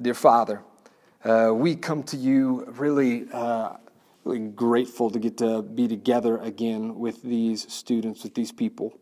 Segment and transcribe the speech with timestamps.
[0.00, 0.62] dear Father,
[1.24, 3.74] uh, we come to you really, uh,
[4.24, 8.98] really grateful to get to be together again with these students, with these people,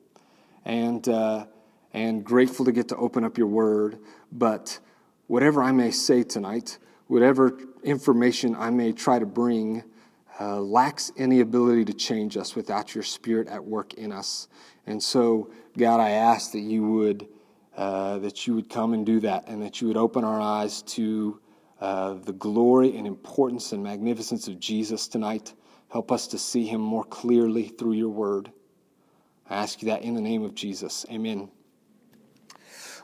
[0.65, 1.47] and, uh,
[1.95, 4.01] and grateful to get to open up your word.
[4.33, 4.81] But
[5.29, 9.85] whatever I may say tonight, whatever information I may try to bring,
[10.41, 14.49] uh, lacks any ability to change us without your spirit at work in us.
[14.85, 17.29] And so, God, I ask that you would.
[17.79, 20.83] Uh, that you would come and do that, and that you would open our eyes
[20.83, 21.39] to
[21.81, 25.55] uh, the glory and importance and magnificence of Jesus tonight.
[25.89, 28.51] Help us to see him more clearly through your word.
[29.49, 31.07] I ask you that in the name of Jesus.
[31.09, 31.49] Amen.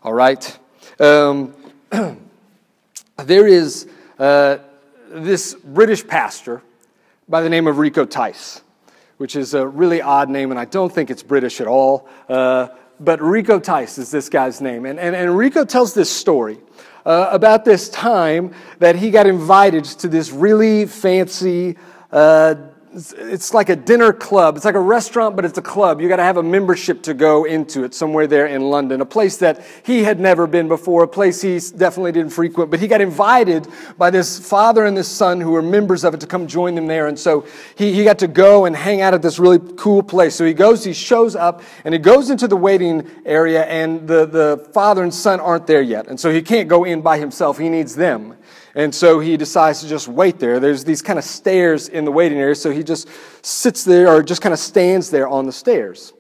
[0.02, 0.58] All right.
[0.98, 1.54] Um,
[3.18, 3.86] there is
[4.18, 4.58] uh,
[5.08, 6.62] this British pastor
[7.28, 8.60] by the name of Rico Tice,
[9.18, 12.08] which is a really odd name, and I don't think it's British at all.
[12.28, 12.70] Uh,
[13.04, 14.86] but Rico Tice is this guy's name.
[14.86, 16.58] And, and, and Rico tells this story
[17.04, 21.76] uh, about this time that he got invited to this really fancy
[22.10, 22.54] uh,
[22.94, 24.56] it's like a dinner club.
[24.56, 26.00] It's like a restaurant, but it's a club.
[26.00, 29.06] You got to have a membership to go into it somewhere there in London, a
[29.06, 32.70] place that he had never been before, a place he definitely didn't frequent.
[32.70, 33.66] But he got invited
[33.98, 36.86] by this father and this son who were members of it to come join them
[36.86, 37.08] there.
[37.08, 40.36] And so he, he got to go and hang out at this really cool place.
[40.36, 44.26] So he goes, he shows up, and he goes into the waiting area, and the,
[44.26, 46.06] the father and son aren't there yet.
[46.06, 47.58] And so he can't go in by himself.
[47.58, 48.36] He needs them.
[48.74, 50.58] And so he decides to just wait there.
[50.58, 53.08] There's these kind of stairs in the waiting area, so he just
[53.42, 56.12] sits there or just kind of stands there on the stairs.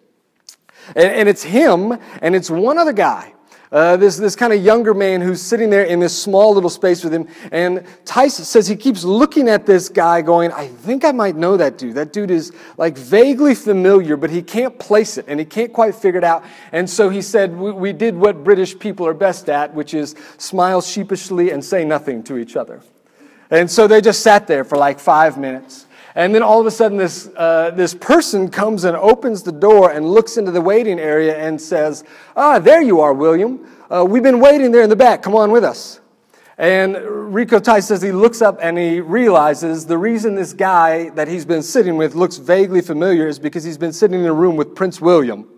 [0.88, 3.33] And, and it's him and it's one other guy
[3.74, 7.02] uh, this, this kind of younger man who's sitting there in this small little space
[7.02, 7.26] with him.
[7.50, 11.56] And Tice says he keeps looking at this guy going, I think I might know
[11.56, 11.96] that dude.
[11.96, 15.96] That dude is like vaguely familiar, but he can't place it and he can't quite
[15.96, 16.44] figure it out.
[16.70, 20.14] And so he said, we, we did what British people are best at, which is
[20.38, 22.80] smile sheepishly and say nothing to each other.
[23.50, 25.83] And so they just sat there for like five minutes.
[26.14, 29.90] And then all of a sudden, this, uh, this person comes and opens the door
[29.90, 32.04] and looks into the waiting area and says,
[32.36, 33.66] Ah, there you are, William.
[33.90, 35.22] Uh, we've been waiting there in the back.
[35.22, 36.00] Come on with us.
[36.56, 36.96] And
[37.34, 41.44] Rico Tice says he looks up and he realizes the reason this guy that he's
[41.44, 44.76] been sitting with looks vaguely familiar is because he's been sitting in a room with
[44.76, 45.48] Prince William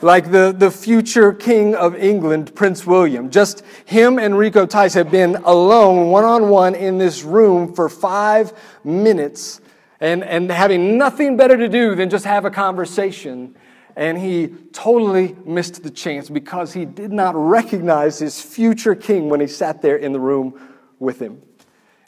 [0.00, 3.30] like the, the future king of England, Prince William.
[3.30, 7.88] Just him and Rico Tice have been alone, one on one, in this room for
[7.88, 8.52] five
[8.84, 9.60] minutes
[10.00, 13.56] and, and having nothing better to do than just have a conversation.
[13.96, 19.40] And he totally missed the chance because he did not recognize his future king when
[19.40, 21.42] he sat there in the room with him.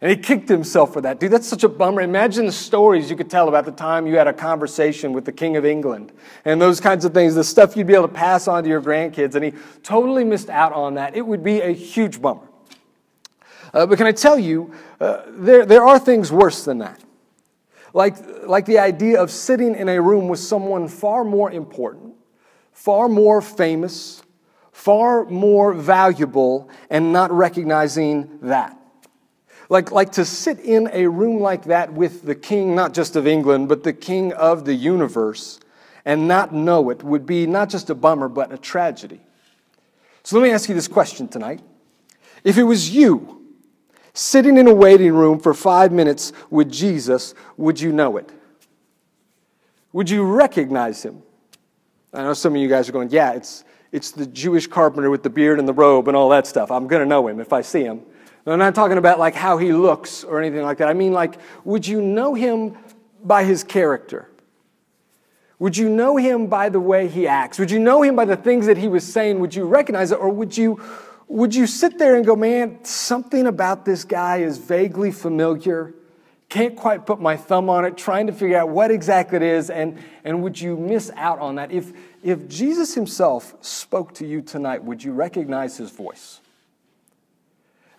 [0.03, 1.21] And he kicked himself for that.
[1.21, 2.01] Dude, that's such a bummer.
[2.01, 5.33] Imagine the stories you could tell about the time you had a conversation with the
[5.33, 6.11] King of England
[6.47, 8.81] and those kinds of things, the stuff you'd be able to pass on to your
[8.81, 9.35] grandkids.
[9.35, 9.53] And he
[9.83, 11.15] totally missed out on that.
[11.15, 12.49] It would be a huge bummer.
[13.75, 16.99] Uh, but can I tell you, uh, there, there are things worse than that.
[17.93, 18.17] Like,
[18.47, 22.15] like the idea of sitting in a room with someone far more important,
[22.73, 24.23] far more famous,
[24.73, 28.80] far more valuable, and not recognizing that.
[29.71, 33.27] Like, like to sit in a room like that with the king, not just of
[33.27, 35.61] England, but the king of the universe,
[36.05, 39.21] and not know it would be not just a bummer, but a tragedy.
[40.25, 41.61] So let me ask you this question tonight.
[42.43, 43.47] If it was you
[44.13, 48.29] sitting in a waiting room for five minutes with Jesus, would you know it?
[49.93, 51.23] Would you recognize him?
[52.13, 55.23] I know some of you guys are going, yeah, it's, it's the Jewish carpenter with
[55.23, 56.73] the beard and the robe and all that stuff.
[56.73, 58.03] I'm going to know him if I see him.
[58.47, 60.89] I'm not talking about like how he looks or anything like that.
[60.89, 62.77] I mean, like, would you know him
[63.23, 64.29] by his character?
[65.59, 67.59] Would you know him by the way he acts?
[67.59, 69.41] Would you know him by the things that he was saying?
[69.41, 70.19] Would you recognize it?
[70.19, 70.83] Or would you,
[71.29, 75.95] would you sit there and go, man, something about this guy is vaguely familiar?
[76.49, 79.69] Can't quite put my thumb on it, trying to figure out what exactly it is.
[79.69, 81.71] And, and would you miss out on that?
[81.71, 86.40] If, if Jesus himself spoke to you tonight, would you recognize his voice?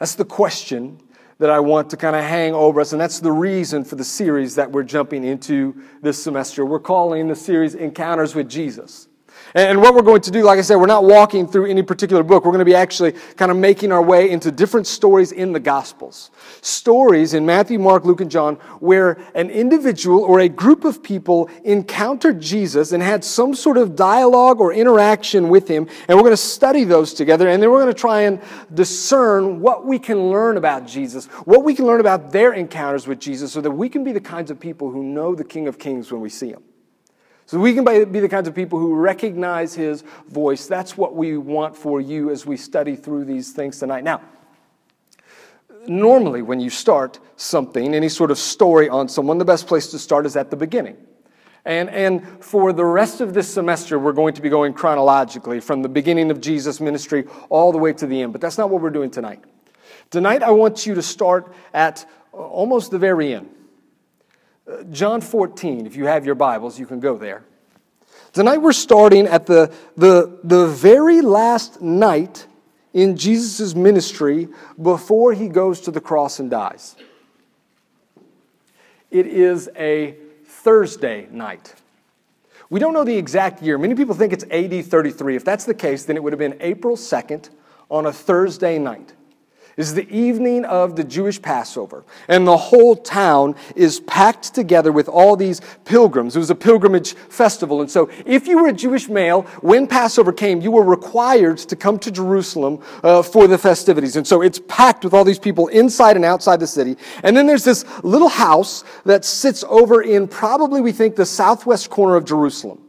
[0.01, 0.99] That's the question
[1.37, 4.03] that I want to kind of hang over us, and that's the reason for the
[4.03, 6.65] series that we're jumping into this semester.
[6.65, 9.07] We're calling the series Encounters with Jesus.
[9.53, 12.23] And what we're going to do, like I said, we're not walking through any particular
[12.23, 12.45] book.
[12.45, 15.59] We're going to be actually kind of making our way into different stories in the
[15.59, 16.31] Gospels.
[16.61, 21.49] Stories in Matthew, Mark, Luke, and John where an individual or a group of people
[21.63, 25.87] encountered Jesus and had some sort of dialogue or interaction with him.
[26.07, 27.49] And we're going to study those together.
[27.49, 28.41] And then we're going to try and
[28.73, 33.19] discern what we can learn about Jesus, what we can learn about their encounters with
[33.19, 35.77] Jesus, so that we can be the kinds of people who know the King of
[35.77, 36.63] Kings when we see him.
[37.51, 40.67] So we can be the kinds of people who recognize his voice.
[40.67, 44.05] That's what we want for you as we study through these things tonight.
[44.05, 44.21] Now,
[45.85, 49.99] normally, when you start something, any sort of story on someone, the best place to
[49.99, 50.95] start is at the beginning.
[51.65, 55.81] And, and for the rest of this semester, we're going to be going chronologically from
[55.81, 58.31] the beginning of Jesus' ministry all the way to the end.
[58.31, 59.43] But that's not what we're doing tonight.
[60.09, 63.49] Tonight, I want you to start at uh, almost the very end.
[64.89, 67.43] John 14, if you have your Bibles, you can go there.
[68.33, 72.47] Tonight, we're starting at the, the, the very last night
[72.93, 74.47] in Jesus' ministry
[74.81, 76.95] before he goes to the cross and dies.
[79.09, 80.15] It is a
[80.45, 81.75] Thursday night.
[82.69, 83.77] We don't know the exact year.
[83.77, 85.35] Many people think it's AD 33.
[85.35, 87.49] If that's the case, then it would have been April 2nd
[87.89, 89.13] on a Thursday night
[89.77, 92.03] is the evening of the Jewish Passover.
[92.27, 96.35] And the whole town is packed together with all these pilgrims.
[96.35, 97.81] It was a pilgrimage festival.
[97.81, 101.75] And so, if you were a Jewish male, when Passover came, you were required to
[101.75, 104.15] come to Jerusalem uh, for the festivities.
[104.15, 106.97] And so, it's packed with all these people inside and outside the city.
[107.23, 111.89] And then there's this little house that sits over in probably, we think, the southwest
[111.89, 112.81] corner of Jerusalem.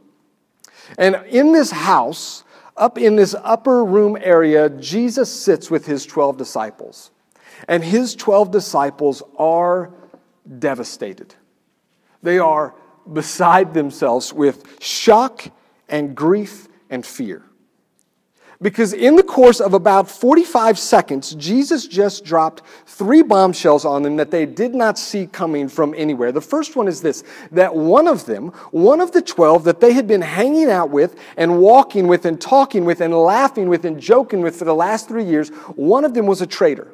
[0.97, 2.42] And in this house,
[2.75, 7.11] up in this upper room area, Jesus sits with his 12 disciples.
[7.67, 9.93] And his 12 disciples are
[10.59, 11.35] devastated.
[12.21, 12.73] They are
[13.11, 15.45] beside themselves with shock
[15.87, 17.43] and grief and fear.
[18.63, 24.15] Because in the course of about 45 seconds, Jesus just dropped three bombshells on them
[24.15, 26.31] that they did not see coming from anywhere.
[26.31, 29.91] The first one is this that one of them, one of the 12 that they
[29.91, 33.99] had been hanging out with and walking with and talking with and laughing with and
[33.99, 36.87] joking with for the last three years, one of them was a traitor.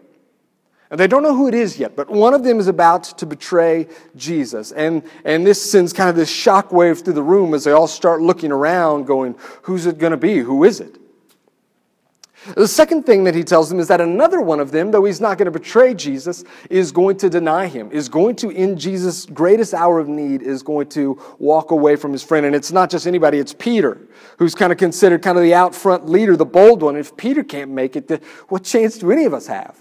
[0.90, 3.28] And they don't know who it is yet, but one of them is about to
[3.28, 4.72] betray Jesus.
[4.72, 8.24] And, and this sends kind of this shockwave through the room as they all start
[8.24, 10.40] looking around, going, Who's it going to be?
[10.40, 10.99] Who is it?
[12.56, 15.20] The second thing that he tells them is that another one of them, though he's
[15.20, 19.26] not going to betray Jesus, is going to deny him, is going to, in Jesus'
[19.26, 22.46] greatest hour of need, is going to walk away from his friend.
[22.46, 24.08] And it's not just anybody, it's Peter,
[24.38, 26.96] who's kind of considered kind of the out front leader, the bold one.
[26.96, 29.78] If Peter can't make it, what chance do any of us have?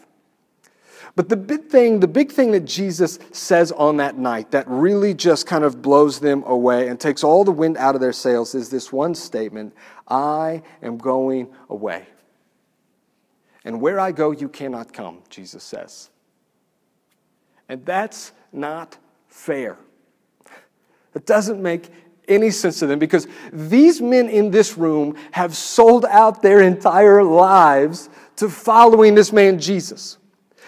[1.14, 5.14] But the big thing, the big thing that Jesus says on that night that really
[5.14, 8.54] just kind of blows them away and takes all the wind out of their sails
[8.54, 9.74] is this one statement
[10.08, 12.06] I am going away.
[13.68, 16.08] And where I go, you cannot come, Jesus says.
[17.68, 19.76] And that's not fair.
[21.14, 21.90] It doesn't make
[22.26, 27.22] any sense to them because these men in this room have sold out their entire
[27.22, 30.16] lives to following this man, Jesus.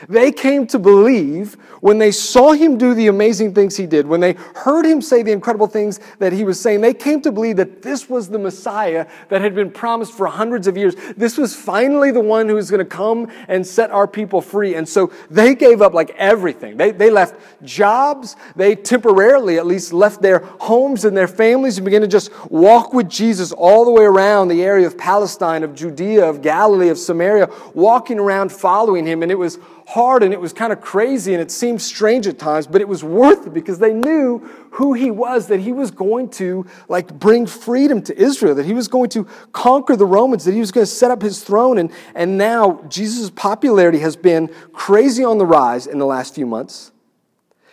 [0.08, 4.20] They came to believe when they saw him do the amazing things he did, when
[4.20, 7.56] they heard him say the incredible things that he was saying, they came to believe
[7.56, 10.94] that this was the Messiah that had been promised for hundreds of years.
[11.17, 14.75] This was finally the one who was going to come and set our people free.
[14.75, 16.76] And so they gave up like everything.
[16.76, 18.37] They, they left jobs.
[18.56, 22.93] They temporarily at least left their homes and their families and began to just walk
[22.93, 26.99] with Jesus all the way around the area of Palestine, of Judea, of Galilee, of
[26.99, 29.23] Samaria, walking around following him.
[29.23, 29.58] And it was
[29.91, 32.87] hard and it was kind of crazy and it seemed strange at times, but it
[32.87, 34.39] was worth it because they knew
[34.71, 38.73] who he was, that he was going to like bring freedom to Israel, that he
[38.73, 41.79] was going to conquer the Romans, that he was going to set up his throne.
[41.79, 46.47] And, and now Jesus' popularity has been crazy on the rise in the last few
[46.47, 46.93] months.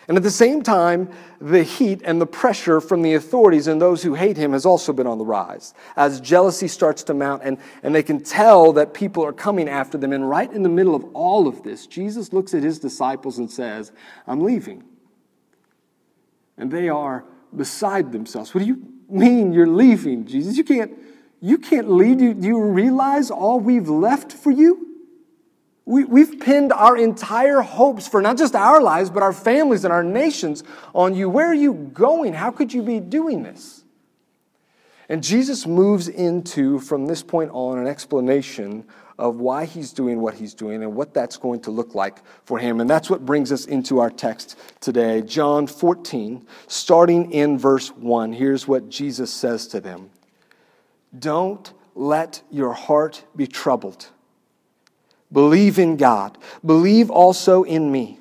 [0.08, 4.02] And at the same time, the heat and the pressure from the authorities and those
[4.02, 7.58] who hate him has also been on the rise as jealousy starts to mount and,
[7.82, 10.14] and they can tell that people are coming after them.
[10.14, 13.50] And right in the middle of all of this, Jesus looks at his disciples and
[13.50, 13.92] says,
[14.26, 14.82] I'm leaving.
[16.56, 18.54] And they are beside themselves.
[18.54, 20.56] What do you mean you're leaving, Jesus?
[20.56, 20.98] You can't,
[21.40, 22.16] you can't leave.
[22.16, 24.87] Do you, do you realize all we've left for you?
[25.88, 29.92] We, we've pinned our entire hopes for not just our lives, but our families and
[29.92, 30.62] our nations
[30.94, 31.30] on you.
[31.30, 32.34] Where are you going?
[32.34, 33.84] How could you be doing this?
[35.08, 38.84] And Jesus moves into, from this point on, an explanation
[39.18, 42.58] of why he's doing what he's doing and what that's going to look like for
[42.58, 42.82] him.
[42.82, 45.22] And that's what brings us into our text today.
[45.22, 48.34] John 14, starting in verse 1.
[48.34, 50.10] Here's what Jesus says to them
[51.18, 54.08] Don't let your heart be troubled.
[55.32, 56.38] Believe in God.
[56.64, 58.20] Believe also in me.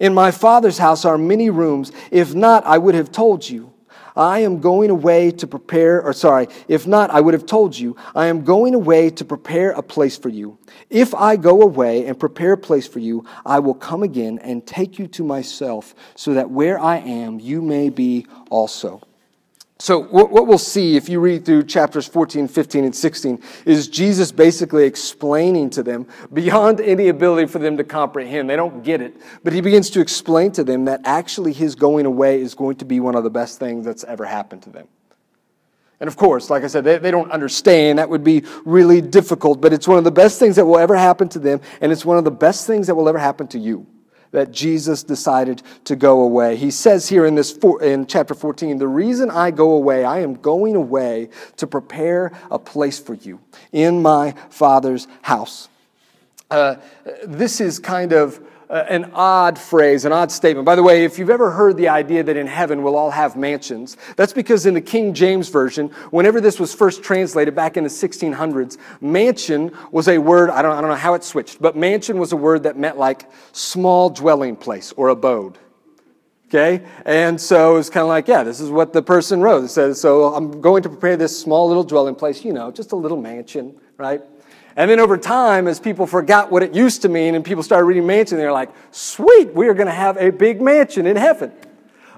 [0.00, 1.92] In my Father's house are many rooms.
[2.10, 3.72] If not, I would have told you.
[4.14, 7.96] I am going away to prepare, or sorry, if not, I would have told you.
[8.14, 10.58] I am going away to prepare a place for you.
[10.90, 14.66] If I go away and prepare a place for you, I will come again and
[14.66, 19.00] take you to myself, so that where I am, you may be also.
[19.82, 24.30] So, what we'll see if you read through chapters 14, 15, and 16 is Jesus
[24.30, 28.48] basically explaining to them beyond any ability for them to comprehend.
[28.48, 29.16] They don't get it.
[29.42, 32.84] But he begins to explain to them that actually his going away is going to
[32.84, 34.86] be one of the best things that's ever happened to them.
[35.98, 37.98] And of course, like I said, they, they don't understand.
[37.98, 39.60] That would be really difficult.
[39.60, 41.60] But it's one of the best things that will ever happen to them.
[41.80, 43.88] And it's one of the best things that will ever happen to you
[44.32, 46.56] that Jesus decided to go away.
[46.56, 50.20] He says here in this four, in chapter 14, the reason I go away, I
[50.20, 55.68] am going away to prepare a place for you in my Father's house.
[56.50, 56.76] Uh,
[57.24, 58.40] this is kind of
[58.72, 60.64] Uh, an odd phrase, an odd statement.
[60.64, 63.36] By the way, if you've ever heard the idea that in heaven we'll all have
[63.36, 67.84] mansions, that's because in the King James Version, whenever this was first translated back in
[67.84, 71.76] the 1600s, mansion was a word, I don't, I don't know how it switched, but
[71.76, 75.58] mansion was a word that meant like small dwelling place or abode.
[76.46, 76.82] Okay?
[77.04, 79.64] And so it's kind of like, yeah, this is what the person wrote.
[79.64, 82.92] It says, so I'm going to prepare this small little dwelling place, you know, just
[82.92, 84.22] a little mansion, right?
[84.76, 87.84] And then over time, as people forgot what it used to mean and people started
[87.84, 91.52] reading mansion, they're like, sweet, we are going to have a big mansion in heaven.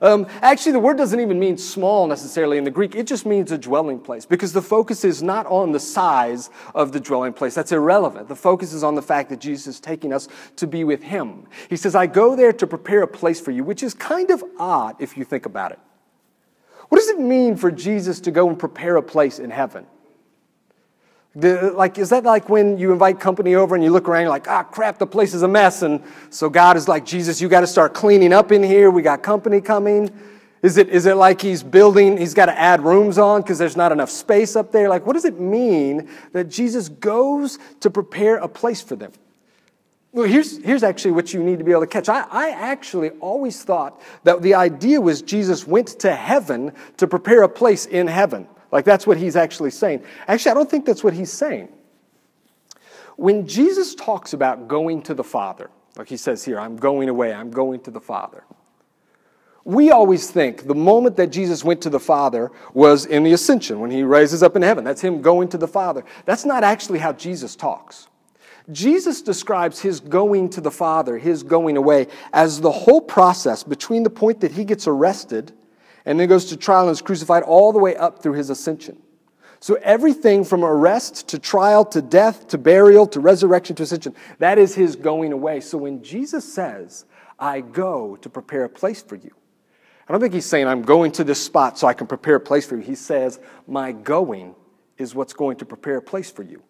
[0.03, 2.95] Um, actually, the word doesn't even mean small necessarily in the Greek.
[2.95, 6.93] It just means a dwelling place because the focus is not on the size of
[6.93, 7.55] the dwelling place.
[7.55, 8.29] That's irrelevant.
[8.29, 11.47] The focus is on the fact that Jesus is taking us to be with Him.
[11.71, 14.45] He says, I go there to prepare a place for you, which is kind of
[14.59, 15.79] odd if you think about it.
[16.89, 19.87] What does it mean for Jesus to go and prepare a place in heaven?
[21.35, 24.47] Like, is that like when you invite company over and you look around, you're like,
[24.49, 25.83] ah, crap, the place is a mess.
[25.83, 28.91] And so God is like, Jesus, you got to start cleaning up in here.
[28.91, 30.11] We got company coming.
[30.63, 33.77] Is it, is it like he's building, he's got to add rooms on because there's
[33.77, 34.89] not enough space up there?
[34.89, 39.13] Like, what does it mean that Jesus goes to prepare a place for them?
[40.13, 42.09] Well, here's, here's actually what you need to be able to catch.
[42.09, 47.43] I, I actually always thought that the idea was Jesus went to heaven to prepare
[47.43, 48.47] a place in heaven.
[48.75, 50.03] Like that's what he's actually saying.
[50.27, 51.69] Actually, I don't think that's what he's saying.
[53.17, 57.33] When Jesus talks about going to the Father, like he says here, I'm going away,
[57.33, 58.43] I'm going to the Father.
[59.63, 63.79] We always think the moment that Jesus went to the Father was in the ascension,
[63.79, 64.83] when he raises up in heaven.
[64.83, 66.05] That's him going to the Father.
[66.25, 68.09] That's not actually how Jesus talks.
[68.73, 74.03] Jesus describes his going to the Father, his going away, as the whole process between
[74.03, 75.53] the point that he gets arrested
[76.05, 78.99] and then goes to trial and is crucified all the way up through his ascension.
[79.61, 84.59] So everything from arrest to trial to death to burial to resurrection to ascension, that
[84.59, 85.61] is his going away.
[85.61, 87.07] So when Jesus says,
[87.39, 89.31] I go to prepare a place for you,
[90.07, 92.41] I don't think he's saying, I'm going to this spot so I can prepare a
[92.41, 92.83] place for you.
[92.83, 94.55] He says, My going
[94.99, 96.63] is what's going to prepare a place for you.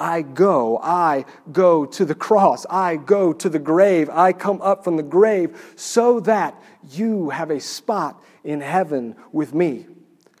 [0.00, 4.82] I go, I go to the cross, I go to the grave, I come up
[4.82, 9.86] from the grave so that you have a spot in heaven with me,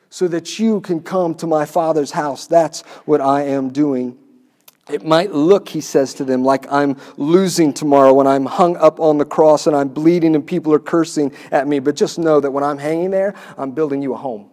[0.08, 2.46] so that you can come to my Father's house.
[2.46, 4.16] That's what I am doing.
[4.88, 8.98] It might look, he says to them, like I'm losing tomorrow when I'm hung up
[8.98, 12.40] on the cross and I'm bleeding and people are cursing at me, but just know
[12.40, 14.50] that when I'm hanging there, I'm building you a home.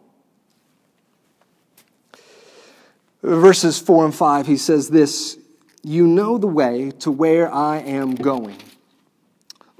[3.35, 5.37] Verses 4 and 5, he says this
[5.83, 8.57] You know the way to where I am going.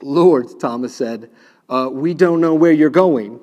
[0.02, 1.30] Lord, Thomas said,
[1.70, 3.40] uh, We don't know where you're going.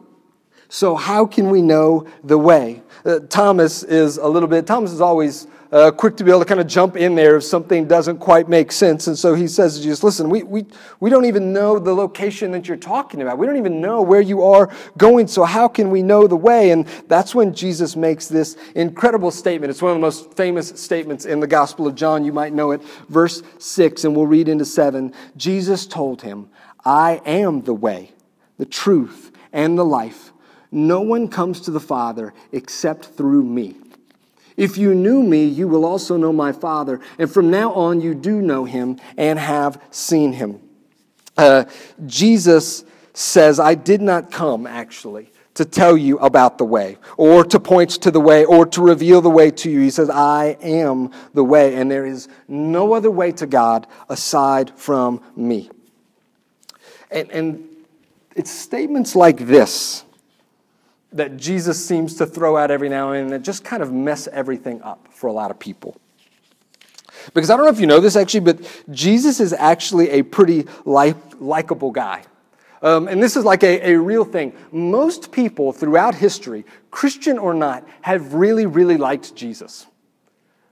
[0.69, 2.83] So, how can we know the way?
[3.05, 6.47] Uh, Thomas is a little bit, Thomas is always uh, quick to be able to
[6.47, 9.09] kind of jump in there if something doesn't quite make sense.
[9.09, 10.67] And so he says to Jesus, listen, we, we,
[11.01, 13.39] we don't even know the location that you're talking about.
[13.39, 15.27] We don't even know where you are going.
[15.27, 16.71] So how can we know the way?
[16.71, 19.71] And that's when Jesus makes this incredible statement.
[19.71, 22.25] It's one of the most famous statements in the Gospel of John.
[22.25, 22.81] You might know it.
[23.09, 25.13] Verse 6, and we'll read into 7.
[25.37, 26.51] Jesus told him,
[26.85, 28.13] I am the way,
[28.59, 30.31] the truth, and the life.
[30.71, 33.75] No one comes to the Father except through me.
[34.57, 37.01] If you knew me, you will also know my Father.
[37.19, 40.61] And from now on, you do know him and have seen him.
[41.37, 41.65] Uh,
[42.07, 47.61] Jesus says, I did not come, actually, to tell you about the way, or to
[47.61, 49.81] point to the way, or to reveal the way to you.
[49.81, 54.73] He says, I am the way, and there is no other way to God aside
[54.77, 55.71] from me.
[57.11, 57.69] And, and
[58.35, 60.05] it's statements like this
[61.15, 64.29] that Jesus seems to throw out every now and then that just kind of mess
[64.29, 65.97] everything up for a lot of people.
[67.33, 70.67] Because I don't know if you know this actually, but Jesus is actually a pretty
[70.85, 72.25] like, likable guy.
[72.83, 74.53] Um, and this is like a, a real thing.
[74.71, 79.87] Most people throughout history, Christian or not, have really, really liked Jesus.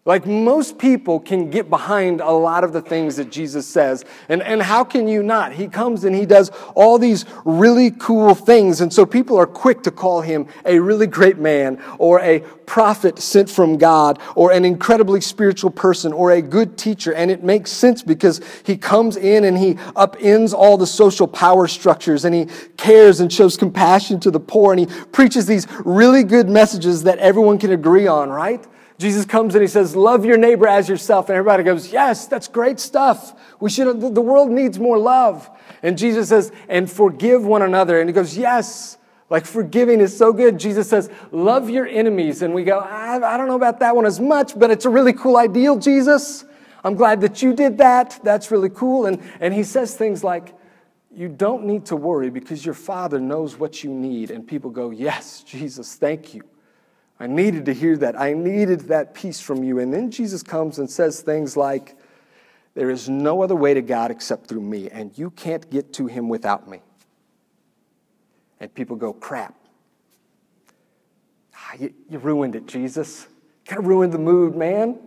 [0.05, 4.05] Like most people can get behind a lot of the things that Jesus says.
[4.29, 5.53] And, and how can you not?
[5.53, 8.81] He comes and he does all these really cool things.
[8.81, 13.21] And so people are quick to call him a really great man or a prophet
[13.21, 17.15] sent from God or an incredibly spiritual person or a good teacher.
[17.15, 21.69] And it makes sense because he comes in and he upends all the social power
[21.69, 26.25] structures and he cares and shows compassion to the poor and he preaches these really
[26.25, 28.67] good messages that everyone can agree on, right?
[29.03, 31.29] Jesus comes and he says, Love your neighbor as yourself.
[31.29, 33.35] And everybody goes, Yes, that's great stuff.
[33.59, 35.51] We should, the world needs more love.
[35.83, 37.99] And Jesus says, And forgive one another.
[37.99, 40.57] And he goes, Yes, like forgiving is so good.
[40.57, 42.43] Jesus says, Love your enemies.
[42.43, 44.91] And we go, I, I don't know about that one as much, but it's a
[44.91, 46.45] really cool ideal, Jesus.
[46.85, 48.21] I'm glad that you did that.
[48.23, 49.07] That's really cool.
[49.07, 50.55] And, and he says things like,
[51.13, 54.31] You don't need to worry because your Father knows what you need.
[54.31, 56.43] And people go, Yes, Jesus, thank you.
[57.23, 58.21] I needed to hear that.
[58.21, 59.79] I needed that peace from you.
[59.79, 61.97] And then Jesus comes and says things like,
[62.75, 66.09] There is no other way to God except through me, and you can't get to
[66.09, 66.81] him without me.
[68.59, 69.55] And people go, Crap.
[71.55, 73.29] Ah, you, you ruined it, Jesus.
[73.67, 74.99] Kind of ruined the mood, man.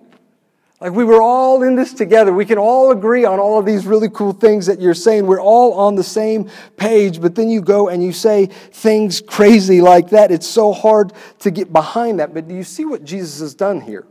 [0.82, 2.34] Like we were all in this together.
[2.34, 5.26] We can all agree on all of these really cool things that you're saying.
[5.26, 9.80] We're all on the same page, but then you go and you say things crazy
[9.82, 10.32] like that.
[10.32, 12.34] It's so hard to get behind that.
[12.34, 14.06] But do you see what Jesus has done here?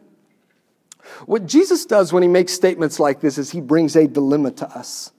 [1.26, 4.68] What Jesus does when he makes statements like this is he brings a dilemma to
[4.71, 5.12] us.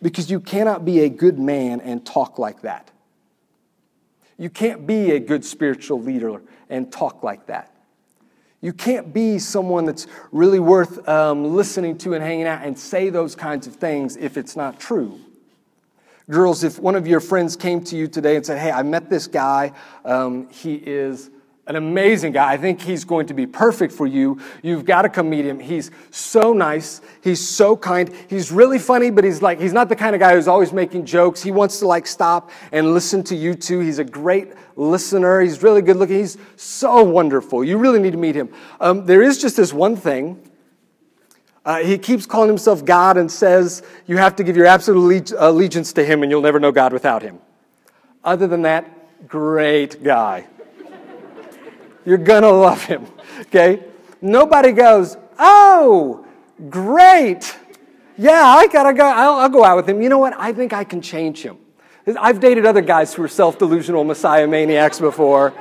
[0.00, 2.90] Because you cannot be a good man and talk like that.
[4.38, 7.74] You can't be a good spiritual leader and talk like that.
[8.60, 13.08] You can't be someone that's really worth um, listening to and hanging out and say
[13.08, 15.18] those kinds of things if it's not true.
[16.30, 19.08] Girls, if one of your friends came to you today and said, Hey, I met
[19.08, 19.72] this guy,
[20.04, 21.30] um, he is
[21.66, 22.52] an amazing guy.
[22.52, 24.40] I think he's going to be perfect for you.
[24.62, 25.60] You've got to come meet him.
[25.60, 27.00] He's so nice.
[27.22, 28.10] He's so kind.
[28.28, 31.06] He's really funny, but he's like, he's not the kind of guy who's always making
[31.06, 31.42] jokes.
[31.42, 33.78] He wants to like stop and listen to you too.
[33.80, 35.40] He's a great listener.
[35.40, 36.18] He's really good looking.
[36.18, 37.62] He's so wonderful.
[37.62, 38.48] You really need to meet him.
[38.80, 40.42] Um, there is just this one thing.
[41.64, 45.92] Uh, he keeps calling himself God and says you have to give your absolute allegiance
[45.92, 47.38] to him and you'll never know God without him.
[48.24, 50.46] Other than that, great guy.
[52.04, 53.06] You're going to love him.
[53.40, 53.82] Okay?
[54.20, 56.26] Nobody goes, oh,
[56.68, 57.56] great.
[58.18, 59.06] Yeah, I gotta go.
[59.06, 60.02] I'll, I'll, go out with him.
[60.02, 60.34] You know what?
[60.38, 61.56] I think I can change him.
[62.20, 65.54] I've dated other guys who are self delusional messiah maniacs before.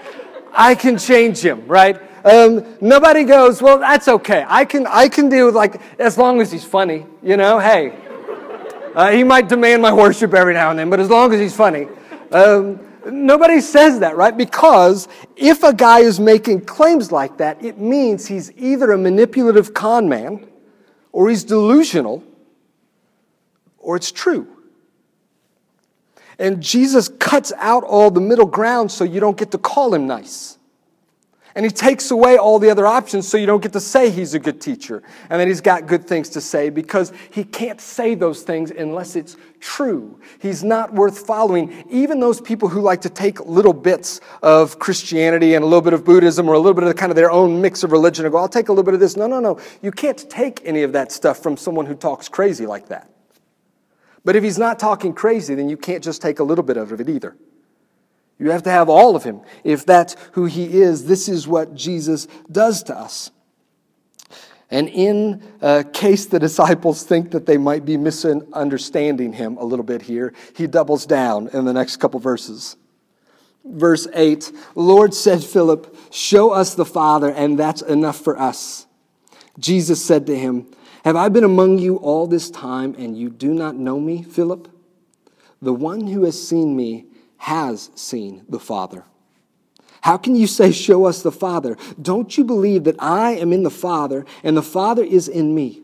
[0.53, 2.01] I can change him, right?
[2.25, 4.43] Um, nobody goes, well, that's okay.
[4.45, 7.97] I can, I can deal with like, as long as he's funny, you know, hey.
[8.93, 11.55] Uh, he might demand my worship every now and then, but as long as he's
[11.55, 11.87] funny.
[12.31, 14.35] Um, Nobody says that, right?
[14.35, 19.73] Because if a guy is making claims like that, it means he's either a manipulative
[19.73, 20.47] con man,
[21.11, 22.23] or he's delusional,
[23.77, 24.47] or it's true.
[26.37, 30.05] And Jesus cuts out all the middle ground so you don't get to call him
[30.05, 30.58] nice.
[31.55, 34.33] And he takes away all the other options so you don't get to say he's
[34.35, 38.13] a good teacher and that he's got good things to say because he can't say
[38.13, 40.19] those things unless it's true.
[40.39, 41.85] He's not worth following.
[41.89, 45.93] Even those people who like to take little bits of Christianity and a little bit
[45.93, 48.31] of Buddhism or a little bit of kind of their own mix of religion and
[48.31, 49.17] go, I'll take a little bit of this.
[49.17, 49.59] No, no, no.
[49.81, 53.09] You can't take any of that stuff from someone who talks crazy like that.
[54.23, 56.91] But if he's not talking crazy, then you can't just take a little bit of
[56.91, 57.35] it either.
[58.39, 59.41] You have to have all of him.
[59.65, 63.31] If that's who he is, this is what Jesus does to us.
[64.71, 69.85] And in uh, case the disciples think that they might be misunderstanding him a little
[69.85, 72.77] bit here, he doubles down in the next couple verses.
[73.65, 78.85] Verse 8 Lord said, Philip, show us the Father, and that's enough for us.
[79.57, 80.71] Jesus said to him,
[81.03, 84.69] Have I been among you all this time, and you do not know me, Philip?
[85.61, 87.08] The one who has seen me
[87.39, 89.03] has seen the Father.
[90.01, 91.77] How can you say, Show us the Father?
[92.01, 95.81] Don't you believe that I am in the Father and the Father is in me?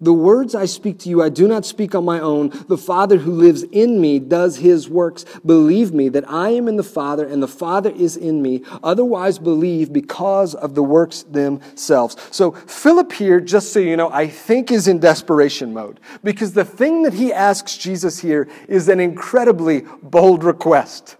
[0.00, 2.50] The words I speak to you, I do not speak on my own.
[2.68, 5.24] The Father who lives in me does his works.
[5.44, 8.62] Believe me that I am in the Father and the Father is in me.
[8.82, 12.16] Otherwise, believe because of the works themselves.
[12.30, 16.64] So, Philip here, just so you know, I think is in desperation mode because the
[16.64, 21.16] thing that he asks Jesus here is an incredibly bold request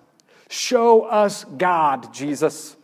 [0.53, 2.77] Show us God, Jesus.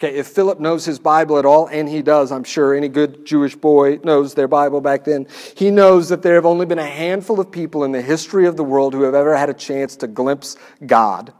[0.00, 3.26] Okay, if Philip knows his Bible at all, and he does, I'm sure any good
[3.26, 6.86] Jewish boy knows their Bible back then, he knows that there have only been a
[6.86, 9.96] handful of people in the history of the world who have ever had a chance
[9.96, 10.56] to glimpse
[10.86, 11.32] God.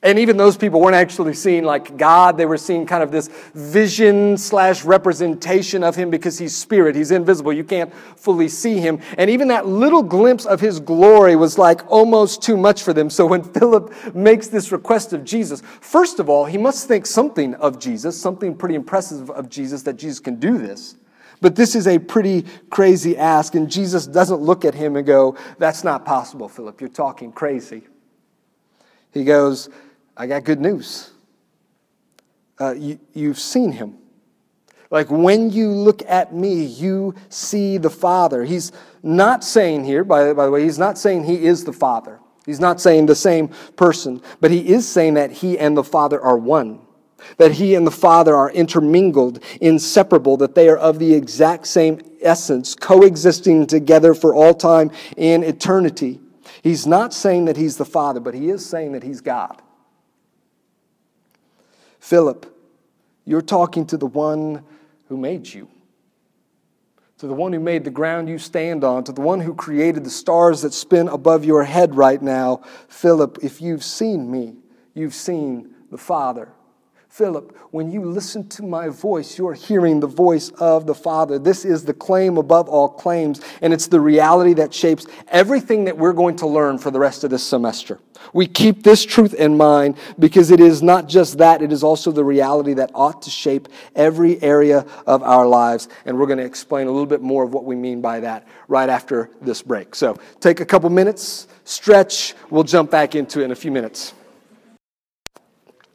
[0.00, 2.36] And even those people weren't actually seeing like God.
[2.36, 6.94] They were seeing kind of this vision slash representation of him because he's spirit.
[6.94, 7.52] He's invisible.
[7.52, 9.00] You can't fully see him.
[9.16, 13.10] And even that little glimpse of his glory was like almost too much for them.
[13.10, 17.54] So when Philip makes this request of Jesus, first of all, he must think something
[17.56, 20.94] of Jesus, something pretty impressive of Jesus that Jesus can do this.
[21.40, 23.56] But this is a pretty crazy ask.
[23.56, 26.80] And Jesus doesn't look at him and go, That's not possible, Philip.
[26.80, 27.82] You're talking crazy.
[29.12, 29.68] He goes,
[30.18, 31.12] I got good news.
[32.60, 33.96] Uh, you, you've seen him.
[34.90, 38.44] Like when you look at me, you see the Father.
[38.44, 42.18] He's not saying here, by, by the way, he's not saying he is the Father.
[42.44, 46.20] He's not saying the same person, but he is saying that he and the Father
[46.20, 46.80] are one.
[47.36, 52.00] That he and the Father are intermingled, inseparable, that they are of the exact same
[52.22, 56.20] essence, coexisting together for all time in eternity.
[56.62, 59.60] He's not saying that he's the Father, but he is saying that he's God.
[62.08, 62.46] Philip,
[63.26, 64.64] you're talking to the one
[65.10, 65.68] who made you,
[67.18, 70.04] to the one who made the ground you stand on, to the one who created
[70.04, 72.62] the stars that spin above your head right now.
[72.88, 74.56] Philip, if you've seen me,
[74.94, 76.48] you've seen the Father.
[77.08, 81.38] Philip, when you listen to my voice, you're hearing the voice of the Father.
[81.38, 85.96] This is the claim above all claims, and it's the reality that shapes everything that
[85.96, 87.98] we're going to learn for the rest of this semester.
[88.32, 92.12] We keep this truth in mind because it is not just that, it is also
[92.12, 95.88] the reality that ought to shape every area of our lives.
[96.04, 98.46] And we're going to explain a little bit more of what we mean by that
[98.68, 99.94] right after this break.
[99.94, 104.14] So take a couple minutes, stretch, we'll jump back into it in a few minutes.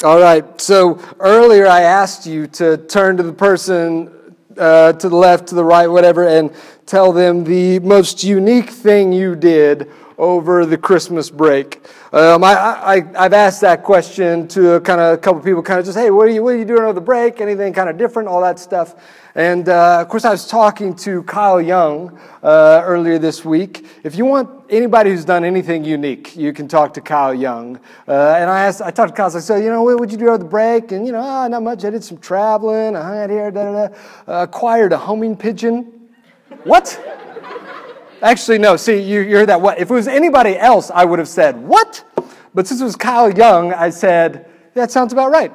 [0.04, 5.16] All right, so earlier I asked you to turn to the person uh, to the
[5.16, 6.54] left, to the right, whatever, and
[6.86, 11.82] tell them the most unique thing you did over the Christmas break.
[12.12, 15.86] Um, I, I, I've asked that question to kind of a couple people, kind of
[15.86, 17.42] just, hey, what are you, what are you doing over the break?
[17.42, 18.30] Anything kind of different?
[18.30, 18.96] All that stuff.
[19.36, 23.88] And uh, of course, I was talking to Kyle Young uh, earlier this week.
[24.04, 27.78] If you want anybody who's done anything unique, you can talk to Kyle Young.
[28.08, 29.36] Uh, and I asked, I talked to Kyle.
[29.36, 30.92] I said, you know, what would you do over the break?
[30.92, 31.84] And you know, oh, not much.
[31.84, 32.96] I did some traveling.
[32.96, 33.50] I hung out here.
[33.50, 33.96] Da da da.
[34.28, 36.10] Uh, acquired a homing pigeon.
[36.64, 37.00] What?
[38.24, 38.78] Actually, no.
[38.78, 39.60] See, you, heard that.
[39.60, 39.78] What?
[39.80, 42.06] If it was anybody else, I would have said what.
[42.54, 45.52] But since it was Kyle Young, I said that sounds about right.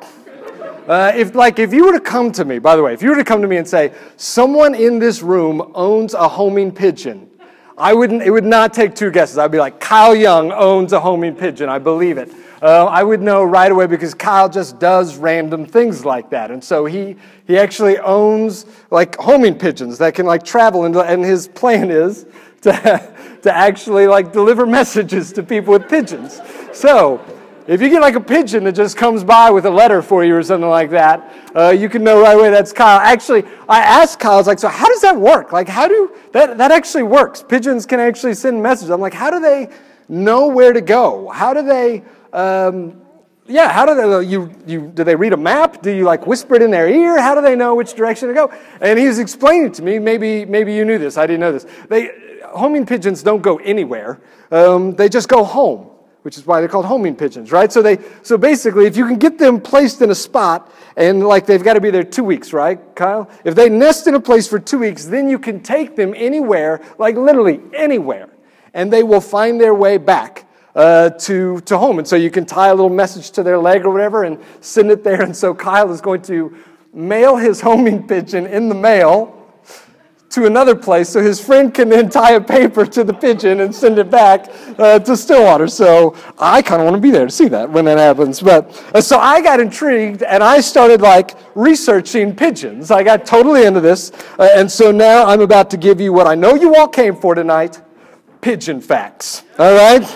[0.86, 3.08] Uh, if, like, if you were to come to me, by the way, if you
[3.08, 7.30] were to come to me and say, someone in this room owns a homing pigeon,
[7.78, 9.38] I wouldn't, it would not take two guesses.
[9.38, 11.70] I'd be like, Kyle Young owns a homing pigeon.
[11.70, 12.30] I believe it.
[12.60, 16.50] Uh, I would know right away because Kyle just does random things like that.
[16.50, 20.84] And so he, he actually owns like homing pigeons that can like travel.
[20.84, 22.26] And, and his plan is
[22.62, 26.40] to, to actually like deliver messages to people with pigeons.
[26.72, 27.24] So
[27.68, 30.34] if you get like a pigeon that just comes by with a letter for you
[30.34, 32.98] or something like that, uh, you can know right away that's Kyle.
[32.98, 35.52] Actually, I asked Kyle, I was like, so how does that work?
[35.52, 37.42] Like, how do that, that actually works?
[37.42, 38.88] Pigeons can actually send messages.
[38.88, 39.68] I'm like, how do they
[40.08, 41.28] know where to go?
[41.28, 43.02] How do they, um,
[43.46, 45.82] yeah, how do they, you, you, do they read a map?
[45.82, 47.20] Do you like whisper it in their ear?
[47.20, 48.50] How do they know which direction to go?
[48.80, 51.66] And he was explaining to me, maybe, maybe you knew this, I didn't know this.
[51.90, 54.20] They, homing pigeons don't go anywhere.
[54.50, 55.90] Um, they just go home
[56.28, 57.72] which is why they're called homing pigeons, right?
[57.72, 61.46] So they, so basically, if you can get them placed in a spot, and like
[61.46, 63.30] they've got to be there two weeks, right, Kyle?
[63.44, 66.82] If they nest in a place for two weeks, then you can take them anywhere,
[66.98, 68.28] like literally anywhere,
[68.74, 70.44] and they will find their way back.
[70.74, 71.98] Uh, to, to home.
[71.98, 74.92] And so you can tie a little message to their leg or whatever and send
[74.92, 75.22] it there.
[75.22, 76.56] And so Kyle is going to
[76.92, 79.37] mail his homing pigeon in the mail
[80.30, 83.74] to another place so his friend can then tie a paper to the pigeon and
[83.74, 85.68] send it back uh, to Stillwater.
[85.68, 88.40] So I kind of want to be there to see that when that happens.
[88.40, 92.90] But uh, so I got intrigued and I started like researching pigeons.
[92.90, 94.12] I got totally into this.
[94.38, 97.16] Uh, and so now I'm about to give you what I know you all came
[97.16, 97.80] for tonight
[98.40, 99.42] pigeon facts.
[99.58, 100.06] All right?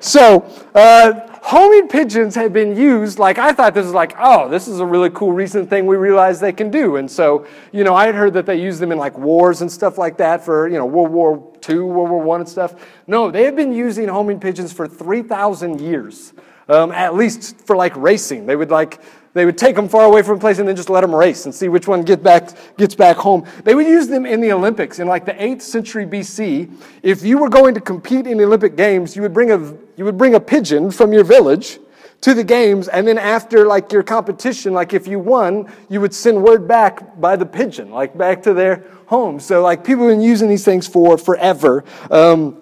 [0.00, 4.68] So, uh, homing pigeons have been used like i thought this was like oh this
[4.68, 6.96] is a really cool recent thing we realized they can do.
[6.96, 9.70] And so you know i had heard that they use them in like wars and
[9.70, 12.74] stuff like that for you know world war ii world war one and stuff.
[13.06, 16.32] No they have been using homing pigeons for 3000 years
[16.68, 18.46] um, at least for like racing.
[18.46, 19.00] They would like
[19.38, 21.44] they would take them far away from a place and then just let them race
[21.44, 23.46] and see which one get back, gets back home.
[23.64, 26.70] They would use them in the Olympics in like the 8th century BC.
[27.02, 29.58] If you were going to compete in the Olympic Games, you would bring a,
[29.96, 31.78] you would bring a pigeon from your village
[32.20, 36.12] to the games and then after like your competition like if you won you would
[36.12, 40.16] send word back by the pigeon like back to their home so like people have
[40.16, 42.60] been using these things for forever um,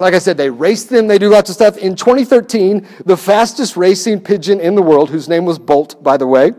[0.00, 1.76] Like I said, they race them, they do lots of stuff.
[1.76, 6.26] In 2013, the fastest racing pigeon in the world, whose name was Bolt, by the
[6.26, 6.54] way,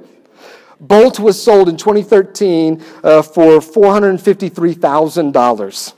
[0.80, 5.94] Bolt was sold in 2013 uh, for $453,000.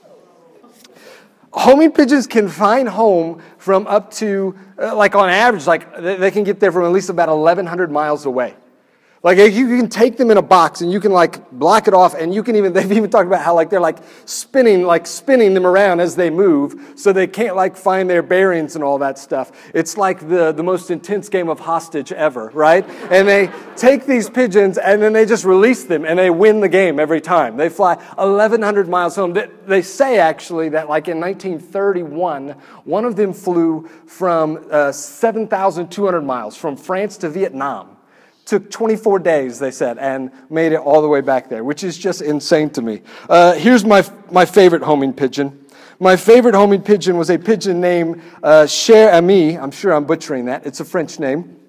[1.51, 6.32] Homing pigeons can find home from up to, uh, like on average, like they, they
[6.32, 8.56] can get there from at least about 1,100 miles away.
[9.24, 12.14] Like you can take them in a box and you can like block it off
[12.14, 15.54] and you can even, they've even talked about how like they're like spinning, like spinning
[15.54, 19.18] them around as they move so they can't like find their bearings and all that
[19.18, 19.54] stuff.
[19.74, 22.86] It's like the, the most intense game of hostage ever, right?
[23.10, 26.68] And they take these pigeons and then they just release them and they win the
[26.68, 27.56] game every time.
[27.56, 29.34] They fly 1,100 miles home.
[29.66, 32.50] They, say actually that like in 1931,
[32.84, 37.98] one of them flew from uh, 7,200 miles from France to Vietnam.
[38.45, 41.97] Took 24 days, they said, and made it all the way back there, which is
[41.97, 43.01] just insane to me.
[43.29, 45.65] Uh, here's my, my favorite homing pigeon.
[45.99, 49.58] My favorite homing pigeon was a pigeon named uh, Cher Ami.
[49.58, 50.65] I'm sure I'm butchering that.
[50.65, 51.62] It's a French name.